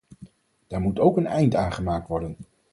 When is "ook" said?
0.99-1.17